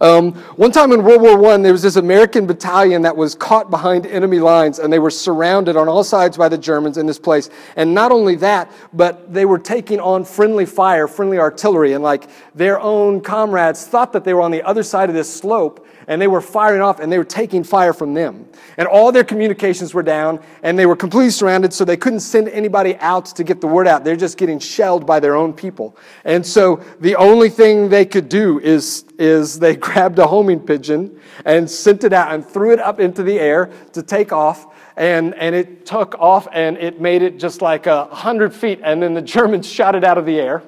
[0.00, 3.70] Um, one time in World War I, there was this American battalion that was caught
[3.70, 7.18] behind enemy lines, and they were surrounded on all sides by the Germans in this
[7.18, 7.50] place.
[7.76, 12.28] And not only that, but they were taking on friendly fire, friendly artillery, and like
[12.54, 16.20] their own comrades thought that they were on the other side of this slope, and
[16.20, 18.48] they were firing off and they were taking fire from them.
[18.76, 22.48] And all their communications were down and they were completely surrounded, so they couldn't send
[22.48, 24.04] anybody out to get the word out.
[24.04, 25.96] They're just getting shelled by their own people.
[26.24, 31.20] And so the only thing they could do is, is they grabbed a homing pigeon
[31.44, 35.34] and sent it out and threw it up into the air to take off and,
[35.34, 39.14] and it took off and it made it just like a hundred feet and then
[39.14, 40.62] the Germans shot it out of the air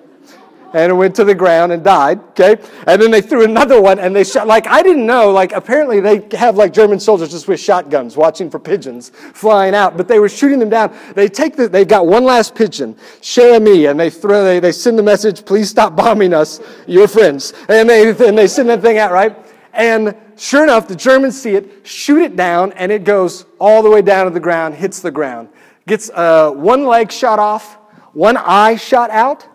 [0.74, 2.20] and it went to the ground and died.
[2.30, 4.46] Okay, and then they threw another one and they shot.
[4.46, 5.30] Like I didn't know.
[5.30, 9.96] Like apparently they have like German soldiers just with shotguns watching for pigeons flying out,
[9.96, 10.96] but they were shooting them down.
[11.14, 11.68] They take the.
[11.68, 14.44] They got one last pigeon, Cher Ami, and they throw.
[14.44, 18.46] They, they send the message, please stop bombing us, your friends, and they and they
[18.46, 19.36] send that thing out right.
[19.72, 23.90] And sure enough, the Germans see it, shoot it down, and it goes all the
[23.90, 25.48] way down to the ground, hits the ground,
[25.86, 27.76] gets uh, one leg shot off,
[28.12, 29.46] one eye shot out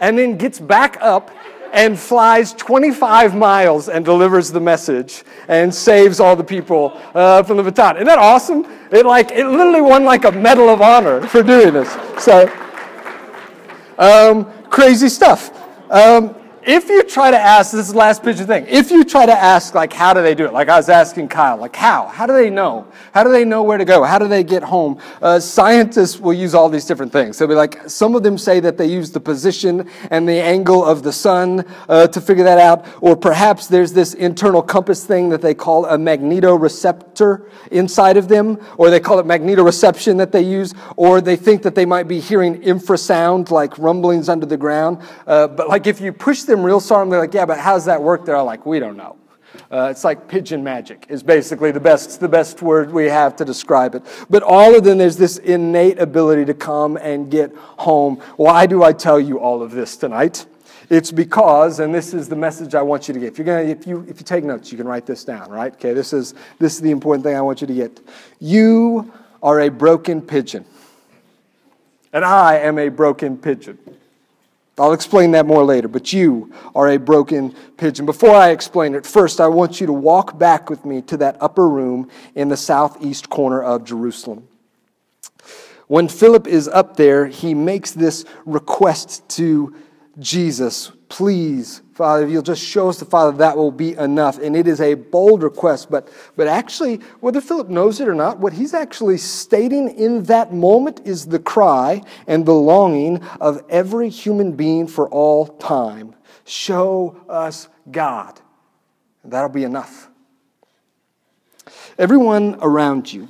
[0.00, 1.30] and then gets back up
[1.72, 7.56] and flies 25 miles and delivers the message and saves all the people uh, from
[7.58, 7.96] the baton.
[7.96, 8.66] Isn't that awesome?
[8.90, 11.90] It like it literally won like a medal of honor for doing this.
[12.22, 12.50] So
[13.98, 15.56] um, crazy stuff.
[15.90, 19.26] Um, if you try to ask, this is the last pigeon thing, if you try
[19.26, 20.52] to ask, like, how do they do it?
[20.52, 22.06] Like I was asking Kyle, like, how?
[22.06, 22.86] How do they know?
[23.12, 24.04] How do they know where to go?
[24.04, 25.00] How do they get home?
[25.20, 27.38] Uh, scientists will use all these different things.
[27.38, 30.84] They'll be like, some of them say that they use the position and the angle
[30.84, 32.86] of the sun uh, to figure that out.
[33.00, 37.09] Or perhaps there's this internal compass thing that they call a magnetoreceptor
[37.70, 38.58] inside of them.
[38.76, 40.74] Or they call it magnetoreception that they use.
[40.96, 45.02] Or they think that they might be hearing infrasound, like rumblings under the ground.
[45.26, 47.08] Uh, but like if you push them real sorry.
[47.10, 48.24] They're like, yeah, but how does that work?
[48.24, 49.16] They're like, we don't know.
[49.70, 53.44] Uh, it's like pigeon magic is basically the best, the best word we have to
[53.44, 54.02] describe it.
[54.28, 58.16] But all of them, there's this innate ability to come and get home.
[58.36, 60.46] Why do I tell you all of this tonight?
[60.90, 63.28] It's because, and this is the message I want you to get.
[63.28, 65.72] If you're gonna, if you if you take notes, you can write this down, right?
[65.72, 68.00] Okay, this is this is the important thing I want you to get.
[68.40, 70.64] You are a broken pigeon.
[72.12, 73.78] And I am a broken pigeon.
[74.78, 78.04] I'll explain that more later, but you are a broken pigeon.
[78.04, 81.36] Before I explain it, first I want you to walk back with me to that
[81.40, 84.48] upper room in the southeast corner of Jerusalem.
[85.86, 89.74] When Philip is up there, he makes this request to
[90.18, 94.38] Jesus please, Father, if you'll just show us the Father, that will be enough.
[94.38, 98.38] And it is a bold request, but, but actually, whether Philip knows it or not,
[98.38, 104.08] what he's actually stating in that moment is the cry and the longing of every
[104.08, 106.14] human being for all time.
[106.44, 108.40] Show us God.
[109.24, 110.08] That'll be enough.
[111.98, 113.28] Everyone around you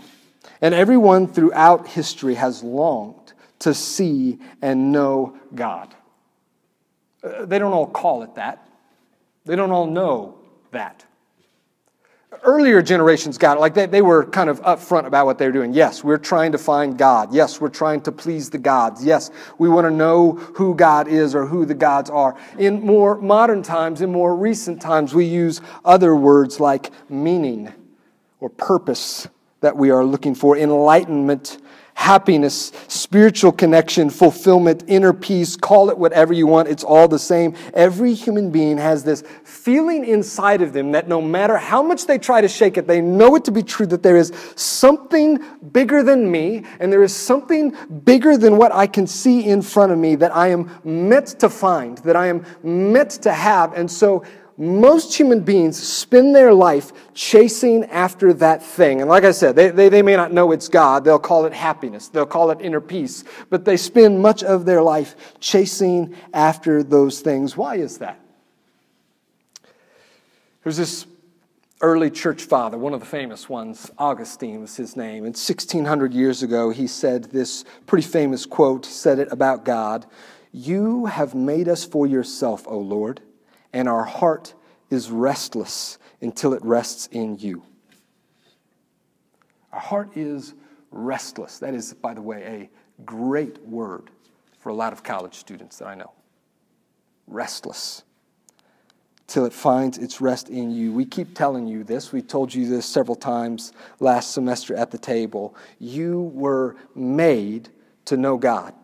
[0.60, 5.94] and everyone throughout history has longed to see and know God.
[7.22, 8.66] Uh, they don't all call it that.
[9.44, 10.38] They don't all know
[10.70, 11.04] that.
[12.42, 13.60] Earlier generations got it.
[13.60, 15.74] Like they, they were kind of upfront about what they were doing.
[15.74, 17.34] Yes, we're trying to find God.
[17.34, 19.04] Yes, we're trying to please the gods.
[19.04, 22.36] Yes, we want to know who God is or who the gods are.
[22.56, 27.72] In more modern times, in more recent times, we use other words like meaning
[28.38, 29.26] or purpose
[29.60, 31.58] that we are looking for, enlightenment
[32.00, 37.54] happiness, spiritual connection, fulfillment, inner peace, call it whatever you want, it's all the same.
[37.74, 42.16] Every human being has this feeling inside of them that no matter how much they
[42.16, 46.02] try to shake it, they know it to be true that there is something bigger
[46.02, 49.98] than me and there is something bigger than what I can see in front of
[49.98, 53.74] me that I am meant to find, that I am meant to have.
[53.74, 54.24] And so
[54.60, 59.00] most human beings spend their life chasing after that thing.
[59.00, 61.02] And like I said, they, they, they, may not know it's God.
[61.02, 62.08] They'll call it happiness.
[62.08, 63.24] They'll call it inner peace.
[63.48, 67.56] But they spend much of their life chasing after those things.
[67.56, 68.20] Why is that?
[70.62, 71.06] There's this
[71.80, 75.24] early church father, one of the famous ones, Augustine was his name.
[75.24, 78.84] And 1600 years ago, he said this pretty famous quote.
[78.84, 80.04] Said it about God
[80.52, 83.22] You have made us for yourself, O Lord
[83.72, 84.54] and our heart
[84.90, 87.62] is restless until it rests in you.
[89.72, 90.54] Our heart is
[90.90, 91.58] restless.
[91.58, 92.42] That is, by the way,
[92.98, 94.10] a great word
[94.58, 96.12] for a lot of college students that I know.
[97.26, 98.02] Restless
[99.30, 100.92] till it finds its rest in you.
[100.92, 102.12] We keep telling you this.
[102.12, 105.54] We told you this several times last semester at the table.
[105.78, 107.68] You were made
[108.06, 108.74] to know God.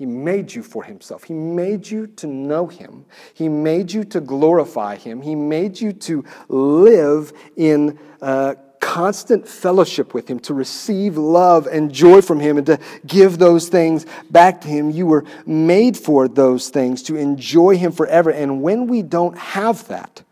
[0.00, 1.24] He made you for Himself.
[1.24, 3.04] He made you to know Him.
[3.34, 5.20] He made you to glorify Him.
[5.20, 11.92] He made you to live in uh, constant fellowship with Him, to receive love and
[11.92, 14.88] joy from Him, and to give those things back to Him.
[14.88, 18.30] You were made for those things, to enjoy Him forever.
[18.30, 20.22] And when we don't have that,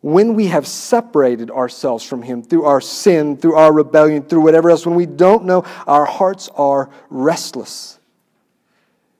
[0.00, 4.70] when we have separated ourselves from Him through our sin, through our rebellion, through whatever
[4.70, 7.97] else, when we don't know, our hearts are restless.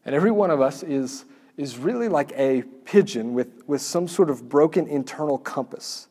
[0.09, 1.27] And every one of us is,
[1.59, 6.09] is really like a pigeon with, with some sort of broken internal compass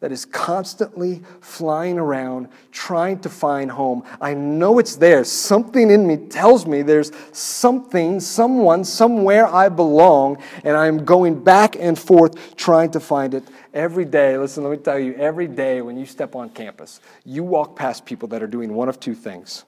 [0.00, 4.02] that is constantly flying around trying to find home.
[4.18, 5.24] I know it's there.
[5.24, 11.76] Something in me tells me there's something, someone, somewhere I belong, and I'm going back
[11.78, 14.38] and forth trying to find it every day.
[14.38, 18.06] Listen, let me tell you, every day when you step on campus, you walk past
[18.06, 19.66] people that are doing one of two things.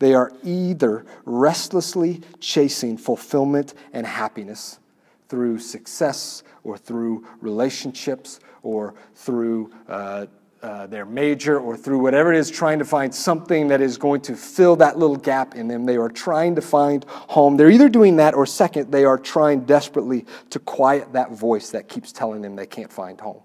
[0.00, 4.80] They are either restlessly chasing fulfillment and happiness
[5.28, 10.26] through success or through relationships or through uh,
[10.62, 14.22] uh, their major or through whatever it is, trying to find something that is going
[14.22, 15.84] to fill that little gap in them.
[15.84, 17.56] They are trying to find home.
[17.56, 21.88] They're either doing that or, second, they are trying desperately to quiet that voice that
[21.88, 23.40] keeps telling them they can't find home.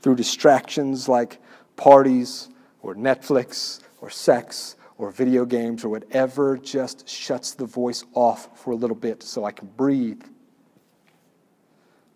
[0.00, 1.38] Through distractions like
[1.76, 2.48] parties
[2.82, 8.70] or Netflix or sex or video games or whatever just shuts the voice off for
[8.70, 10.22] a little bit so I can breathe.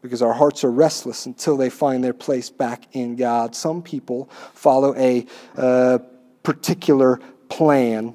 [0.00, 3.56] Because our hearts are restless until they find their place back in God.
[3.56, 5.98] Some people follow a uh,
[6.44, 8.14] particular plan.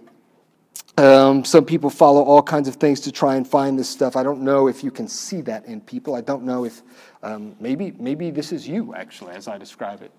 [0.97, 4.15] Um, some people follow all kinds of things to try and find this stuff.
[4.15, 6.15] I don't know if you can see that in people.
[6.15, 6.83] I don't know if
[7.21, 10.11] um, maybe maybe this is you actually, as I describe it.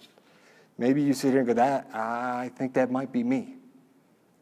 [0.76, 3.54] Maybe you sit here and go, "That I think that might be me."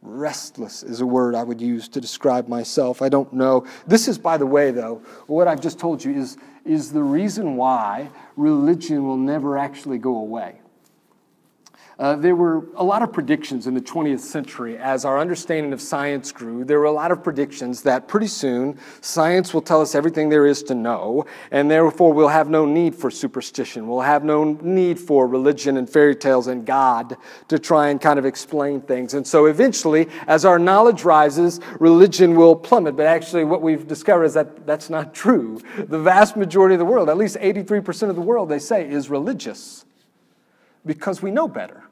[0.02, 3.00] Restless is a word I would use to describe myself.
[3.02, 3.64] I don't know.
[3.86, 4.96] This is, by the way, though,
[5.28, 10.16] what I've just told you is, is the reason why religion will never actually go
[10.16, 10.61] away.
[11.98, 15.80] Uh, there were a lot of predictions in the 20th century as our understanding of
[15.80, 16.64] science grew.
[16.64, 20.46] There were a lot of predictions that pretty soon science will tell us everything there
[20.46, 23.86] is to know, and therefore we'll have no need for superstition.
[23.86, 27.16] We'll have no need for religion and fairy tales and God
[27.48, 29.14] to try and kind of explain things.
[29.14, 32.96] And so eventually, as our knowledge rises, religion will plummet.
[32.96, 35.60] But actually, what we've discovered is that that's not true.
[35.76, 39.10] The vast majority of the world, at least 83% of the world, they say, is
[39.10, 39.84] religious
[40.84, 41.84] because we know better.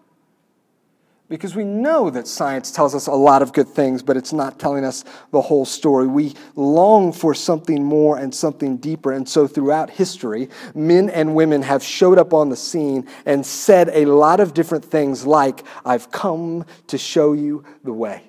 [1.28, 4.58] Because we know that science tells us a lot of good things, but it's not
[4.58, 6.08] telling us the whole story.
[6.08, 9.12] We long for something more and something deeper.
[9.12, 13.90] And so throughout history, men and women have showed up on the scene and said
[13.90, 18.24] a lot of different things like, I've come to show you the way.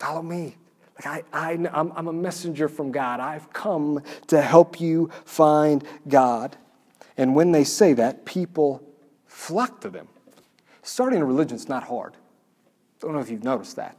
[0.00, 0.56] Follow me.
[0.96, 3.20] Like I, I, I'm, I'm a messenger from God.
[3.20, 6.56] I've come to help you find God.
[7.16, 8.82] And when they say that, people
[9.26, 10.08] flock to them.
[10.82, 12.14] Starting a religion is not hard.
[12.14, 13.96] I don't know if you've noticed that.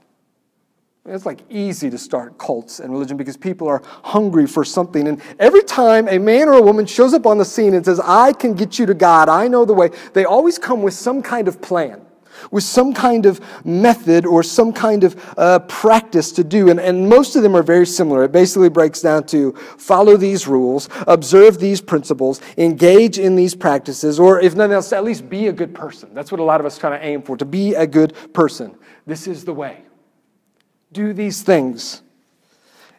[1.08, 5.08] It's like easy to start cults and religion because people are hungry for something.
[5.08, 7.99] And every time a man or a woman shows up on the scene and says,
[7.99, 11.21] I can get you to God, I know the way, they always come with some
[11.21, 12.05] kind of plan.
[12.52, 16.69] With some kind of method or some kind of uh, practice to do.
[16.69, 18.24] And, and most of them are very similar.
[18.24, 24.20] It basically breaks down to follow these rules, observe these principles, engage in these practices,
[24.20, 26.14] or if nothing else, at least be a good person.
[26.14, 28.76] That's what a lot of us kind of aim for, to be a good person.
[29.05, 29.84] This is the way.
[30.91, 32.01] Do these things.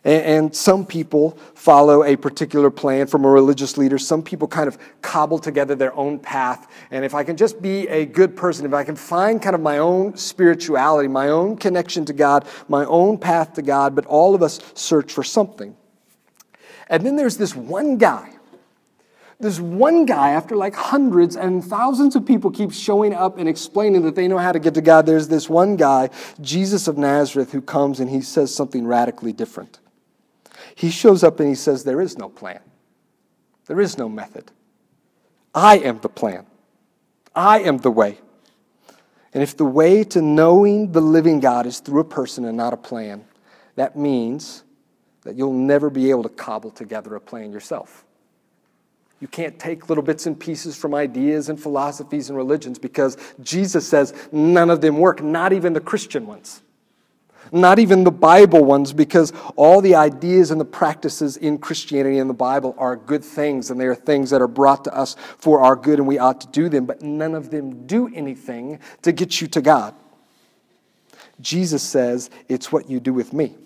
[0.07, 3.99] And, some people follow a particular plan from a religious leader.
[3.99, 6.71] Some people kind of cobble together their own path.
[6.93, 9.61] And if I can just be a good person, if I can find kind of
[9.61, 14.37] my own spirituality, my own connection to God, my own path to God, but all
[14.37, 15.77] of us search for something.
[16.89, 18.31] And then there's this one guy.
[19.41, 24.03] This one guy, after like hundreds and thousands of people keep showing up and explaining
[24.03, 27.51] that they know how to get to God, there's this one guy, Jesus of Nazareth,
[27.51, 29.81] who comes and he says something radically different.
[30.77, 32.61] He shows up and he says, There is no plan,
[33.66, 34.53] there is no method.
[35.55, 36.47] I am the plan,
[37.35, 38.18] I am the way.
[39.33, 42.72] And if the way to knowing the living God is through a person and not
[42.72, 43.24] a plan,
[43.74, 44.64] that means
[45.24, 48.05] that you'll never be able to cobble together a plan yourself.
[49.20, 53.89] You can't take little bits and pieces from ideas and philosophies and religions because Jesus
[53.89, 56.62] says none of them work, not even the Christian ones
[57.53, 62.29] not even the Bible ones, because all the ideas and the practices in Christianity and
[62.29, 65.61] the Bible are good things, and they are things that are brought to us for
[65.61, 69.13] our good, and we ought to do them, but none of them do anything to
[69.13, 69.95] get you to God.
[71.41, 73.57] Jesus says, It's what you do with me.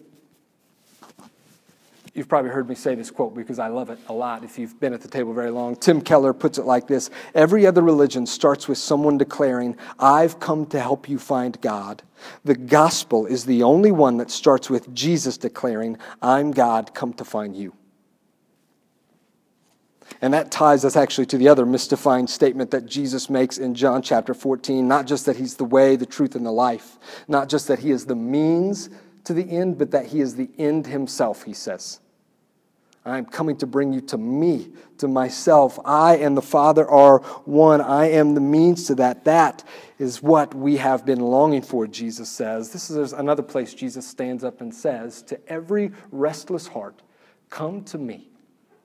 [2.12, 4.80] You've probably heard me say this quote because I love it a lot if you've
[4.80, 5.76] been at the table very long.
[5.76, 10.66] Tim Keller puts it like this Every other religion starts with someone declaring, I've come
[10.66, 12.02] to help you find God.
[12.44, 17.24] The gospel is the only one that starts with Jesus declaring, I'm God, come to
[17.24, 17.74] find you.
[20.20, 24.02] And that ties us actually to the other mystifying statement that Jesus makes in John
[24.02, 26.98] chapter 14 not just that he's the way, the truth, and the life,
[27.28, 28.90] not just that he is the means
[29.24, 32.00] to the end, but that he is the end himself, he says.
[33.04, 35.78] I am coming to bring you to me, to myself.
[35.86, 37.80] I and the Father are one.
[37.80, 39.24] I am the means to that.
[39.24, 39.64] That
[39.98, 42.72] is what we have been longing for, Jesus says.
[42.72, 47.00] This is another place Jesus stands up and says to every restless heart,
[47.48, 48.28] Come to me,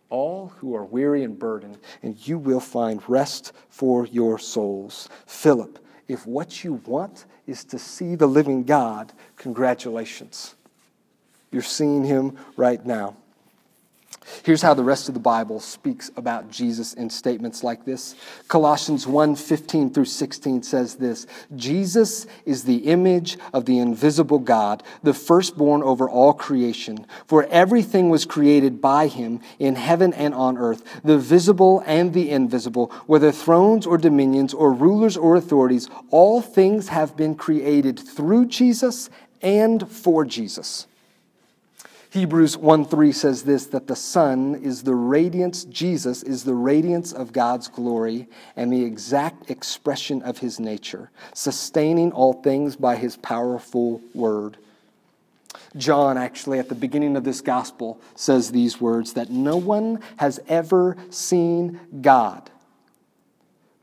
[0.10, 5.10] all who are weary and burdened, and you will find rest for your souls.
[5.26, 5.78] Philip,
[6.08, 10.56] if what you want is to see the living God, congratulations.
[11.52, 13.16] You're seeing him right now.
[14.44, 18.16] Here's how the rest of the Bible speaks about Jesus in statements like this.
[18.48, 24.82] Colossians 1 15 through 16 says this Jesus is the image of the invisible God,
[25.04, 27.06] the firstborn over all creation.
[27.28, 32.32] For everything was created by him in heaven and on earth, the visible and the
[32.32, 38.48] invisible, whether thrones or dominions or rulers or authorities, all things have been created through
[38.48, 39.10] Jesus
[39.42, 40.88] and for Jesus.
[42.16, 47.12] Hebrews 1 3 says this that the Son is the radiance, Jesus is the radiance
[47.12, 53.18] of God's glory and the exact expression of his nature, sustaining all things by his
[53.18, 54.56] powerful word.
[55.76, 60.40] John, actually, at the beginning of this gospel, says these words that no one has
[60.48, 62.50] ever seen God,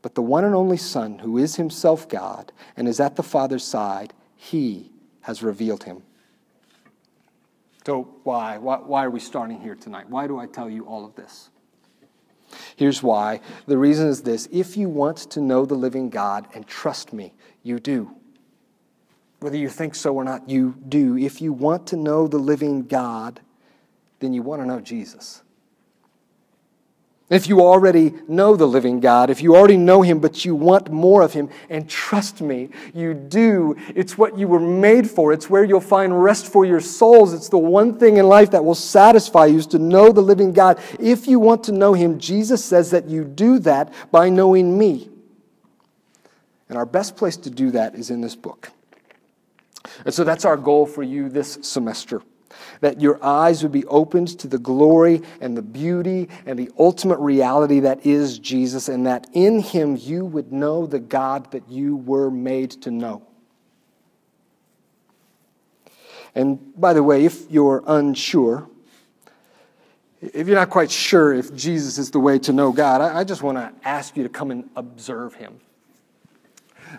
[0.00, 3.62] but the one and only Son, who is himself God and is at the Father's
[3.62, 6.02] side, he has revealed him.
[7.84, 8.58] So, why?
[8.58, 8.76] why?
[8.76, 10.08] Why are we starting here tonight?
[10.08, 11.50] Why do I tell you all of this?
[12.76, 13.40] Here's why.
[13.66, 17.34] The reason is this if you want to know the living God, and trust me,
[17.62, 18.14] you do.
[19.40, 21.16] Whether you think so or not, you do.
[21.16, 23.40] If you want to know the living God,
[24.20, 25.41] then you want to know Jesus.
[27.32, 30.90] If you already know the living God, if you already know Him, but you want
[30.90, 33.74] more of Him, and trust me, you do.
[33.94, 35.32] It's what you were made for.
[35.32, 37.32] It's where you'll find rest for your souls.
[37.32, 40.52] It's the one thing in life that will satisfy you is to know the living
[40.52, 40.78] God.
[41.00, 45.08] If you want to know Him, Jesus says that you do that by knowing me.
[46.68, 48.68] And our best place to do that is in this book.
[50.04, 52.20] And so that's our goal for you this semester
[52.80, 57.18] that your eyes would be opened to the glory and the beauty and the ultimate
[57.18, 61.96] reality that is Jesus, and that in him you would know the God that you
[61.96, 63.22] were made to know.
[66.34, 68.68] And by the way, if you're unsure,
[70.20, 73.42] if you're not quite sure if Jesus is the way to know God, I, just
[73.42, 75.60] want to ask you to come and observe him.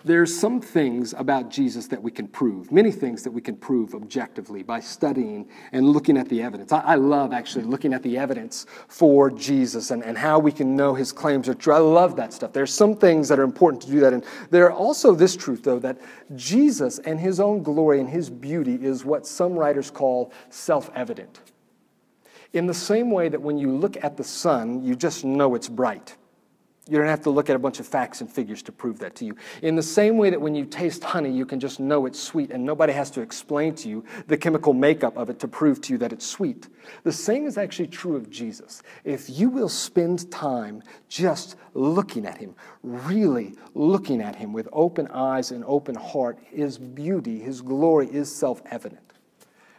[0.04, 3.94] There's some things about Jesus that we can prove, many things that we can prove
[3.94, 6.72] objectively by studying and looking at the evidence.
[6.72, 10.76] I, I love actually looking at the evidence for Jesus and, and how we can
[10.76, 11.74] know his claims are true.
[11.74, 12.54] I love that stuff.
[12.54, 14.14] There's some things that are important to do that.
[14.14, 16.00] And there are also this truth, though, that
[16.36, 21.40] Jesus and his own glory and his beauty is what some writers call self evident.
[22.54, 25.70] In the same way that when you look at the sun, you just know it's
[25.70, 26.16] bright.
[26.90, 29.16] You don't have to look at a bunch of facts and figures to prove that
[29.16, 29.38] to you.
[29.62, 32.52] In the same way that when you taste honey, you can just know it's sweet
[32.52, 35.94] and nobody has to explain to you the chemical makeup of it to prove to
[35.94, 36.68] you that it's sweet.
[37.04, 38.84] The same is actually true of Jesus.
[39.06, 45.08] If you will spend time just looking at him, really looking at him with open
[45.08, 49.13] eyes and open heart, his beauty, his glory is self evident.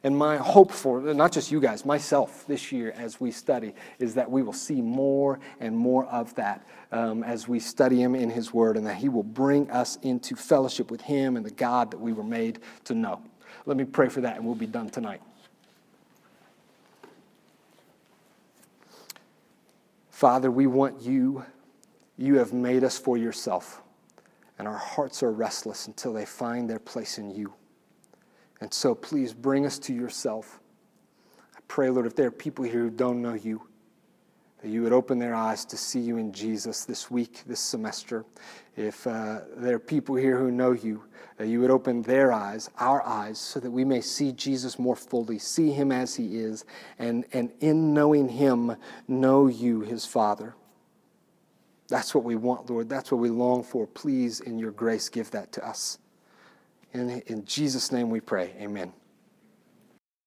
[0.04, 4.14] And my hope for, not just you guys, myself this year as we study, is
[4.14, 8.28] that we will see more and more of that um, as we study Him in
[8.28, 11.90] His Word, and that He will bring us into fellowship with Him and the God
[11.90, 13.22] that we were made to know.
[13.64, 15.22] Let me pray for that, and we'll be done tonight.
[20.10, 21.46] Father, we want you.
[22.18, 23.80] You have made us for yourself,
[24.58, 27.54] and our hearts are restless until they find their place in you.
[28.64, 30.58] And so please bring us to yourself.
[31.54, 33.60] I pray, Lord, if there are people here who don't know you,
[34.62, 38.24] that you would open their eyes to see you in Jesus this week, this semester.
[38.74, 41.04] If uh, there are people here who know you,
[41.36, 44.96] that you would open their eyes, our eyes, so that we may see Jesus more
[44.96, 46.64] fully, see him as he is,
[46.98, 48.74] and, and in knowing him,
[49.06, 50.54] know you, his Father.
[51.88, 52.88] That's what we want, Lord.
[52.88, 53.86] That's what we long for.
[53.86, 55.98] Please, in your grace, give that to us.
[56.94, 58.54] In, in Jesus' name we pray.
[58.60, 58.92] Amen.